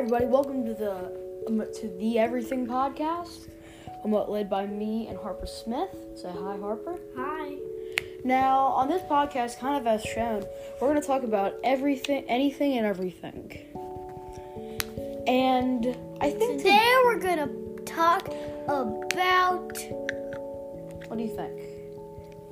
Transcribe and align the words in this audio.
everybody. 0.00 0.24
Welcome 0.24 0.64
to 0.64 0.72
the 0.72 1.44
um, 1.46 1.62
to 1.74 1.88
the 1.98 2.18
Everything 2.18 2.66
Podcast. 2.66 3.50
I'm 4.02 4.14
uh, 4.14 4.24
led 4.24 4.48
by 4.48 4.64
me 4.64 5.08
and 5.08 5.18
Harper 5.18 5.44
Smith. 5.44 5.94
Say 6.14 6.30
hi, 6.30 6.56
Harper. 6.56 6.98
Hi. 7.18 7.56
Now, 8.24 8.60
on 8.60 8.88
this 8.88 9.02
podcast, 9.02 9.58
kind 9.58 9.76
of 9.76 9.86
as 9.86 10.02
shown, 10.02 10.46
we're 10.80 10.88
going 10.88 10.98
to 10.98 11.06
talk 11.06 11.22
about 11.22 11.56
everything, 11.64 12.24
anything, 12.28 12.78
and 12.78 12.86
everything. 12.86 13.52
And 15.26 15.94
I 16.22 16.30
think 16.30 16.62
Today 16.62 16.94
we're 17.04 17.20
gonna 17.20 17.50
talk 17.84 18.26
about 18.68 19.78
what 21.08 21.18
do 21.18 21.22
you 21.22 21.36
think? 21.36 21.60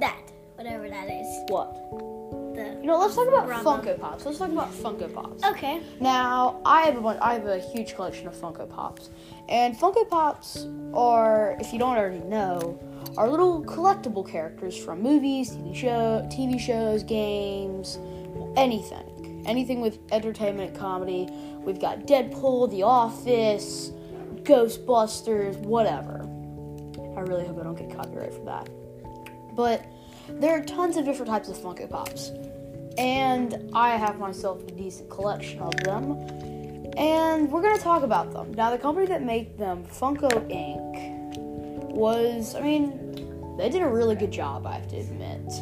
that, 0.01 0.21
whatever 0.57 0.91
that 0.91 1.09
is. 1.09 1.45
What? 1.49 2.18
Know, 2.89 2.99
let's 2.99 3.17
talk 3.17 3.29
about. 3.29 3.51
Funko 3.63 4.01
Pops. 4.01 4.25
Let's 4.25 4.39
talk 4.39 4.51
about 4.51 4.73
Funko 4.73 5.13
Pops. 5.13 5.45
okay. 5.45 5.83
Now, 6.01 6.59
I 6.65 6.85
have 6.85 6.97
a 6.97 7.03
bunch, 7.03 7.19
I 7.21 7.35
have 7.35 7.45
a 7.45 7.59
huge 7.59 7.95
collection 7.95 8.27
of 8.27 8.35
Funko 8.35 8.67
Pops, 8.67 9.11
and 9.47 9.77
Funko 9.77 10.09
Pops 10.09 10.67
are, 10.95 11.55
if 11.61 11.71
you 11.71 11.79
don't 11.79 11.99
already 11.99 12.21
know, 12.21 12.81
are 13.19 13.29
little 13.29 13.63
collectible 13.63 14.27
characters 14.27 14.75
from 14.75 15.03
movies, 15.03 15.51
TV 15.51 15.77
show, 15.77 16.27
TV 16.33 16.59
shows, 16.59 17.03
games, 17.03 17.99
anything, 18.57 19.45
anything 19.47 19.83
with 19.83 19.99
entertainment, 20.11 20.75
comedy. 20.75 21.29
We've 21.59 21.79
got 21.79 22.07
Deadpool, 22.07 22.71
The 22.71 22.85
Office, 22.85 23.93
Ghostbusters, 24.45 25.59
whatever. 25.59 26.23
I 27.19 27.21
really 27.21 27.47
hope 27.47 27.61
I 27.61 27.65
don't 27.65 27.77
get 27.77 27.95
copyright 27.95 28.33
for 28.33 28.47
that. 28.47 28.71
But 29.55 29.85
there 30.31 30.57
are 30.57 30.65
tons 30.65 30.97
of 30.97 31.05
different 31.05 31.31
types 31.31 31.51
of 31.51 31.59
Funko 31.59 31.91
Pops 31.91 32.31
and 32.99 33.71
I 33.73 33.97
have 33.97 34.19
myself 34.19 34.63
a 34.67 34.73
decent 34.73 35.09
collection 35.09 35.61
of 35.61 35.75
them. 35.77 36.13
And 36.97 37.51
we're 37.51 37.63
gonna 37.63 37.79
talk 37.79 38.03
about 38.03 38.33
them. 38.33 38.53
Now, 38.55 38.71
the 38.71 38.79
company 38.79 39.07
that 39.07 39.23
made 39.23 39.57
them, 39.57 39.85
Funko 39.85 40.29
Inc., 40.51 41.19
was, 41.93 42.55
I 42.55 42.61
mean, 42.61 43.57
they 43.57 43.69
did 43.69 43.83
a 43.83 43.89
really 43.89 44.17
good 44.17 44.33
job, 44.33 44.67
I 44.67 44.75
have 44.75 44.89
to 44.89 44.97
admit. 44.97 45.53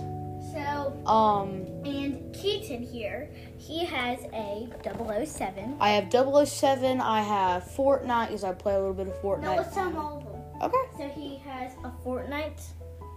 So, 0.53 0.93
Um, 1.07 1.67
and 1.85 2.35
Keaton 2.35 2.83
here, 2.83 3.29
he 3.59 3.85
has 3.85 4.19
a 4.33 4.69
007. 4.83 5.77
I 5.79 5.91
have 5.91 6.09
007, 6.11 7.01
I 7.03 7.21
have 7.21 7.65
Fortnite, 7.65 8.29
because 8.29 8.45
I 8.45 8.53
play 8.53 8.75
a 8.75 8.79
little 8.79 8.95
bit 8.95 9.09
of 9.09 9.15
Fortnite. 9.23 9.57
let's 9.59 9.75
tell 9.75 9.95
all 9.99 10.17
of 10.19 10.25
them. 10.25 10.43
Okay. 10.63 10.89
So 10.97 11.09
he 11.21 11.37
has 11.47 11.73
a 11.85 11.91
Fortnite. 12.07 12.63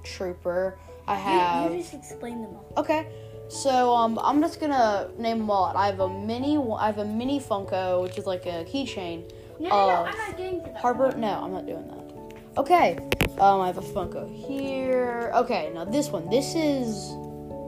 Trooper, 0.03 0.77
I 1.07 1.13
You- 1.15 1.19
have. 1.21 1.71
You, 1.71 1.77
just 1.79 1.93
explain 1.93 2.41
them 2.41 2.51
all. 2.55 2.65
Okay. 2.81 3.05
So 3.49 3.95
um, 3.95 4.19
I'm 4.21 4.41
just 4.41 4.59
gonna 4.59 5.09
name 5.17 5.39
them 5.39 5.49
all. 5.49 5.65
out. 5.65 5.75
I 5.75 5.87
have 5.87 5.99
a 5.99 6.07
mini. 6.09 6.57
I 6.57 6.85
have 6.85 6.99
a 6.99 7.05
mini 7.05 7.39
Funko, 7.39 8.01
which 8.03 8.17
is 8.17 8.25
like 8.25 8.45
a 8.45 8.63
keychain. 8.65 9.29
No, 9.59 9.69
no, 9.69 9.75
no, 9.87 9.95
I'm 10.05 10.17
not 10.17 10.37
getting 10.37 10.63
to 10.63 10.69
that. 10.71 10.77
Harper? 10.77 11.11
No, 11.17 11.43
I'm 11.43 11.51
not 11.51 11.65
doing 11.65 11.85
that. 11.87 12.57
Okay. 12.57 12.97
Um, 13.39 13.61
I 13.61 13.67
have 13.67 13.77
a 13.77 13.81
Funko 13.81 14.29
here. 14.47 15.31
Okay, 15.35 15.71
now 15.73 15.83
this 15.83 16.09
one. 16.09 16.29
This 16.29 16.55
is, 16.55 17.11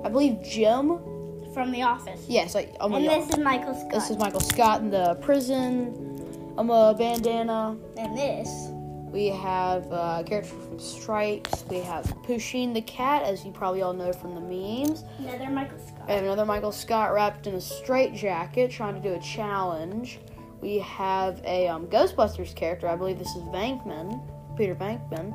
I 0.05 0.09
believe, 0.09 0.41
Jim. 0.43 0.99
From 1.53 1.71
The 1.71 1.81
Office. 1.81 2.25
Yes, 2.29 2.55
I, 2.55 2.69
I'm 2.79 2.93
And 2.93 3.05
this 3.05 3.29
is 3.29 3.37
Michael 3.39 3.73
Scott. 3.73 3.91
this 3.91 4.09
is 4.09 4.17
Michael 4.17 4.39
Scott 4.39 4.81
in 4.81 4.89
the 4.89 5.15
prison. 5.15 6.55
I'm 6.57 6.69
a 6.69 6.93
bandana. 6.97 7.75
and 7.97 8.17
this. 8.17 8.47
We 9.11 9.27
have 9.27 9.91
uh, 9.91 10.23
character 10.25 10.55
from 10.55 10.79
Stripes. 10.79 11.65
We 11.69 11.79
have 11.79 12.05
Pusheen 12.23 12.73
the 12.73 12.81
cat, 12.81 13.23
as 13.23 13.43
you 13.43 13.51
probably 13.51 13.81
all 13.81 13.91
know 13.93 14.13
from 14.13 14.35
the 14.35 14.41
memes. 14.41 15.03
Another 15.19 15.49
Michael 15.49 15.79
Scott. 15.79 16.09
Have 16.09 16.23
another 16.23 16.45
Michael 16.45 16.71
Scott 16.71 17.13
wrapped 17.13 17.45
in 17.45 17.55
a 17.55 17.61
straight 17.61 18.13
jacket 18.15 18.71
trying 18.71 18.95
to 18.95 19.01
do 19.01 19.13
a 19.13 19.19
challenge. 19.19 20.19
We 20.61 20.79
have 20.79 21.41
a 21.43 21.67
um, 21.67 21.87
Ghostbusters 21.87 22.55
character. 22.55 22.87
I 22.87 22.95
believe 22.95 23.19
this 23.19 23.35
is 23.35 23.43
Venkman, 23.43 24.21
Peter 24.55 24.75
Venkman. 24.75 25.33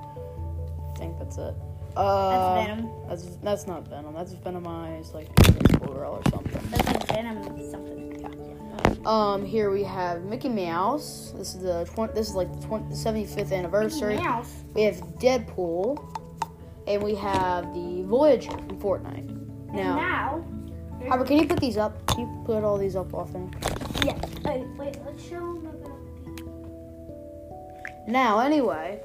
I 0.95 0.99
think 0.99 1.19
that's 1.19 1.37
it. 1.37 1.55
Uh, 1.97 2.59
That's 2.59 2.69
Venom. 2.69 2.91
That's 3.09 3.37
that's 3.43 3.67
not 3.67 3.89
Venom. 3.89 4.13
That's 4.15 4.35
Venomized 4.35 5.15
like 5.15 5.29
School 5.73 5.95
Girl 5.95 6.13
or 6.23 6.31
something. 6.31 6.61
That's 6.71 6.87
like 6.87 7.09
Venom 7.09 7.71
something. 7.71 8.66
Um, 9.07 9.45
here 9.45 9.71
we 9.71 9.83
have 9.85 10.25
Mickey 10.25 10.49
Mouse. 10.49 11.33
This 11.37 11.55
is 11.55 11.63
the 11.63 11.85
twen- 11.95 12.13
this 12.15 12.29
is 12.29 12.35
like 12.35 12.53
the, 12.61 12.67
20- 12.67 12.93
75th 12.93 13.53
anniversary. 13.53 14.17
Mouse. 14.17 14.53
We 14.75 14.83
have 14.83 14.97
Deadpool, 15.19 15.97
and 16.87 17.03
we 17.03 17.15
have 17.15 17.73
the 17.75 18.03
Voyager 18.05 18.51
from 18.51 18.81
Fortnite. 18.81 19.33
Now, 19.73 19.97
now. 19.97 20.45
Harper, 21.09 21.25
can 21.25 21.39
you 21.39 21.47
put 21.47 21.61
these 21.61 21.77
up? 21.77 22.05
Can 22.09 22.21
you 22.21 22.43
put 22.45 22.65
all 22.65 22.79
these 22.79 22.97
up 22.97 23.13
often? 23.15 23.53
Yeah. 24.05 24.19
Wait, 24.45 24.67
wait, 24.77 24.97
let's 25.05 25.23
show 25.23 25.55
them 25.55 25.67
about 25.67 26.01
the. 28.07 28.11
Now, 28.11 28.39
anyway, 28.41 29.01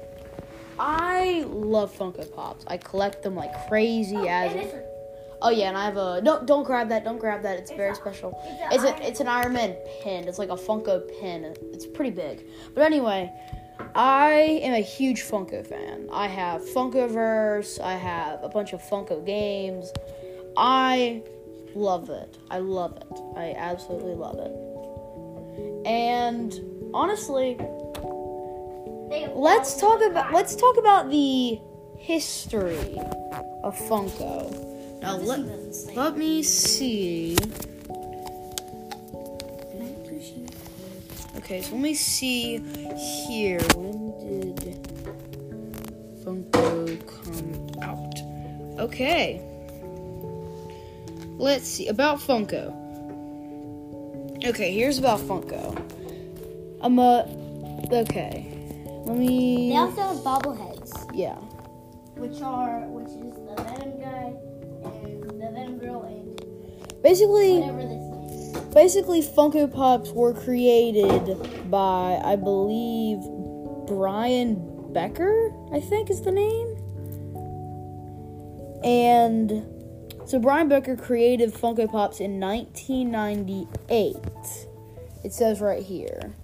I 0.78 1.44
love 1.48 1.96
Funko 1.96 2.32
Pops. 2.34 2.64
I 2.68 2.76
collect 2.76 3.22
them 3.22 3.34
like 3.36 3.52
crazy 3.68 4.16
Oh, 4.16 4.26
as. 4.26 4.52
And 5.44 5.50
this 5.50 5.54
one. 5.54 5.54
Oh 5.54 5.58
yeah, 5.58 5.68
and 5.68 5.76
I 5.76 5.84
have 5.84 5.96
a 5.96 6.20
don't 6.22 6.46
don't 6.46 6.64
grab 6.64 6.88
that. 6.88 7.04
Don't 7.04 7.18
grab 7.18 7.42
that. 7.42 7.58
It's, 7.58 7.70
It's 7.70 7.76
very 7.76 7.90
a- 7.90 7.94
special. 7.94 8.38
it's 8.70 8.84
a 8.84 9.06
it's 9.06 9.20
an 9.20 9.28
Iron 9.28 9.52
Man 9.52 9.76
pin. 10.02 10.28
It's 10.28 10.38
like 10.38 10.50
a 10.50 10.56
Funko 10.56 11.08
pin. 11.20 11.44
It's 11.72 11.86
pretty 11.86 12.10
big. 12.10 12.46
But 12.74 12.82
anyway, 12.84 13.32
I 13.94 14.60
am 14.62 14.74
a 14.74 14.80
huge 14.80 15.22
Funko 15.22 15.66
fan. 15.66 16.08
I 16.12 16.26
have 16.28 16.62
Funkoverse. 16.62 17.80
I 17.80 17.94
have 17.94 18.42
a 18.42 18.48
bunch 18.48 18.72
of 18.72 18.82
Funko 18.82 19.24
games. 19.24 19.92
I 20.56 21.22
love 21.74 22.10
it. 22.10 22.36
I 22.50 22.58
love 22.58 22.96
it. 22.96 23.20
I 23.36 23.54
absolutely 23.56 24.14
love 24.14 24.38
it. 24.38 24.52
And 25.86 26.54
honestly, 26.94 27.56
let's 29.34 29.80
talk 29.80 30.00
about 30.02 30.32
let's 30.32 30.54
talk 30.54 30.76
about 30.78 31.10
the 31.10 31.58
history 31.98 32.98
of 33.64 33.76
Funko. 33.88 34.71
Now 35.02 35.16
let, 35.16 35.26
one 35.26 35.48
doesn't 35.48 35.74
say. 35.74 35.94
let 35.94 36.16
me 36.16 36.42
see. 36.42 37.36
Okay, 41.38 41.60
so 41.62 41.74
let 41.74 41.80
me 41.82 41.94
see 41.94 42.58
here. 43.26 43.60
When 43.74 44.12
did 44.20 44.56
Funko 46.24 46.96
come 47.08 47.82
out? 47.82 48.80
Okay. 48.80 49.42
Let's 51.36 51.66
see 51.66 51.88
about 51.88 52.18
Funko. 52.18 52.72
Okay, 54.44 54.72
here's 54.72 54.98
about 54.98 55.18
Funko. 55.20 55.76
I'm 56.80 56.98
a 56.98 57.26
okay. 57.92 58.46
Let 59.04 59.16
me 59.16 59.70
They 59.70 59.76
also 59.76 60.00
have 60.00 60.16
bobbleheads, 60.18 61.10
yeah. 61.12 61.34
which 62.14 62.40
are 62.40 62.80
which 62.88 63.10
Basically, 67.02 67.60
basically 68.72 69.22
Funko 69.22 69.72
Pops 69.72 70.10
were 70.10 70.32
created 70.32 71.70
by 71.70 72.20
I 72.24 72.36
believe 72.36 73.18
Brian 73.86 74.92
Becker, 74.92 75.52
I 75.72 75.80
think 75.80 76.10
is 76.10 76.22
the 76.22 76.32
name. 76.32 76.76
And 78.84 79.66
so 80.26 80.38
Brian 80.38 80.68
Becker 80.68 80.96
created 80.96 81.52
Funko 81.52 81.90
Pops 81.90 82.20
in 82.20 82.38
1998. 82.40 84.16
It 85.24 85.32
says 85.32 85.60
right 85.60 85.82
here. 85.82 86.34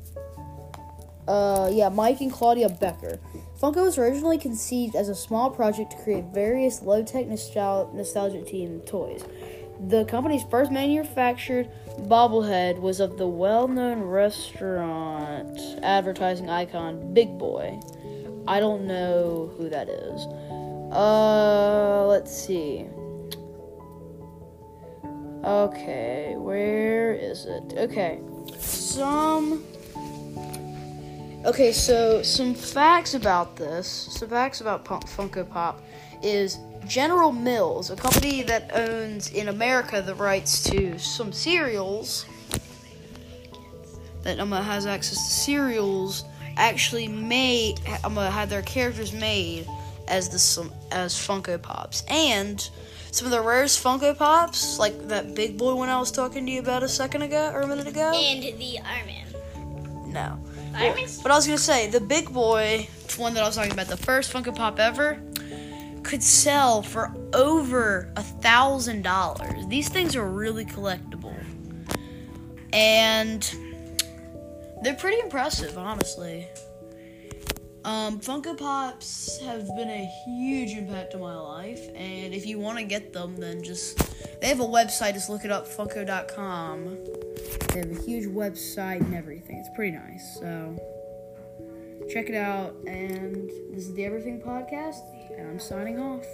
Uh, 1.26 1.68
yeah, 1.70 1.88
Mike 1.90 2.20
and 2.20 2.32
Claudia 2.32 2.68
Becker. 2.70 3.20
Funko 3.60 3.84
was 3.84 3.98
originally 3.98 4.38
conceived 4.38 4.96
as 4.96 5.08
a 5.08 5.14
small 5.14 5.50
project 5.50 5.90
to 5.90 5.98
create 5.98 6.24
various 6.32 6.80
low-tech 6.80 7.26
nostal- 7.26 7.92
nostalgia 7.92 8.38
themed 8.38 8.86
toys. 8.86 9.24
The 9.86 10.04
company's 10.06 10.42
first 10.42 10.72
manufactured 10.72 11.70
bobblehead 12.00 12.80
was 12.80 12.98
of 13.00 13.16
the 13.16 13.28
well-known 13.28 14.00
restaurant 14.02 15.60
advertising 15.82 16.50
icon 16.50 17.14
Big 17.14 17.38
Boy. 17.38 17.78
I 18.48 18.60
don't 18.60 18.86
know 18.86 19.52
who 19.56 19.68
that 19.68 19.88
is. 19.88 20.26
Uh, 20.92 22.06
let's 22.08 22.32
see. 22.32 22.86
Okay, 25.44 26.34
where 26.36 27.14
is 27.14 27.46
it? 27.46 27.74
Okay, 27.76 28.20
some. 28.58 29.64
Okay, 31.48 31.72
so 31.72 32.22
some 32.22 32.52
facts 32.52 33.14
about 33.14 33.56
this. 33.56 33.88
Some 33.88 34.28
facts 34.28 34.60
about 34.60 34.84
Punk- 34.84 35.08
Funko 35.08 35.48
Pop 35.48 35.82
is 36.22 36.58
General 36.86 37.32
Mills, 37.32 37.88
a 37.88 37.96
company 37.96 38.42
that 38.42 38.70
owns 38.74 39.30
in 39.30 39.48
America 39.48 40.02
the 40.02 40.14
rights 40.14 40.62
to 40.64 40.98
some 40.98 41.32
cereals 41.32 42.26
that 44.24 44.38
um, 44.38 44.52
has 44.52 44.84
access 44.84 45.16
to 45.26 45.34
cereals 45.34 46.26
actually 46.58 47.08
made 47.08 47.80
um, 48.04 48.16
had 48.16 48.50
their 48.50 48.60
characters 48.60 49.14
made 49.14 49.66
as 50.06 50.28
the 50.28 50.38
some 50.38 50.70
as 50.92 51.14
Funko 51.14 51.62
Pops 51.62 52.04
and 52.08 52.68
some 53.10 53.24
of 53.24 53.30
the 53.30 53.40
rarest 53.40 53.82
Funko 53.82 54.14
Pops, 54.14 54.78
like 54.78 55.08
that 55.08 55.34
big 55.34 55.56
boy 55.56 55.74
one 55.76 55.88
I 55.88 55.98
was 55.98 56.12
talking 56.12 56.44
to 56.44 56.52
you 56.52 56.60
about 56.60 56.82
a 56.82 56.88
second 56.90 57.22
ago 57.22 57.50
or 57.54 57.62
a 57.62 57.66
minute 57.66 57.86
ago. 57.86 58.12
And 58.14 58.42
the 58.42 58.78
Iron 58.80 59.06
Man. 59.06 59.37
No. 60.12 60.38
I 60.74 60.94
mean, 60.94 61.08
But 61.22 61.32
I 61.32 61.36
was 61.36 61.46
gonna 61.46 61.58
say 61.58 61.88
the 61.88 62.00
big 62.00 62.32
boy 62.32 62.88
one 63.16 63.34
that 63.34 63.42
I 63.42 63.46
was 63.46 63.56
talking 63.56 63.72
about, 63.72 63.88
the 63.88 63.96
first 63.96 64.32
Funko 64.32 64.54
Pop 64.54 64.78
ever, 64.78 65.20
could 66.02 66.22
sell 66.22 66.82
for 66.82 67.14
over 67.34 68.12
a 68.16 68.22
thousand 68.22 69.02
dollars. 69.02 69.66
These 69.68 69.88
things 69.88 70.16
are 70.16 70.28
really 70.28 70.64
collectible, 70.64 71.36
and 72.72 73.42
they're 74.82 74.94
pretty 74.94 75.20
impressive, 75.20 75.76
honestly. 75.76 76.46
Um, 77.84 78.20
Funko 78.20 78.56
Pops 78.56 79.40
have 79.40 79.66
been 79.76 79.88
a 79.88 80.10
huge 80.26 80.76
impact 80.76 81.14
on 81.14 81.20
my 81.20 81.36
life, 81.36 81.80
and 81.94 82.34
if 82.34 82.46
you 82.46 82.58
want 82.58 82.78
to 82.78 82.84
get 82.84 83.12
them, 83.12 83.36
then 83.36 83.62
just 83.62 83.98
they 84.40 84.48
have 84.48 84.60
a 84.60 84.64
website. 84.64 85.14
Just 85.14 85.30
look 85.30 85.44
it 85.44 85.50
up, 85.50 85.66
Funko.com. 85.66 86.98
They 87.72 87.80
have 87.80 87.90
a 87.90 88.02
huge 88.02 88.26
website 88.26 89.00
and 89.00 89.14
everything. 89.14 89.58
It's 89.58 89.74
pretty 89.74 89.96
nice. 89.96 90.38
So 90.40 90.76
check 92.10 92.28
it 92.28 92.34
out. 92.34 92.74
And 92.86 93.50
this 93.72 93.86
is 93.86 93.94
the 93.94 94.04
Everything 94.04 94.40
Podcast, 94.40 95.02
and 95.36 95.48
I'm 95.48 95.60
signing 95.60 95.98
off. 95.98 96.26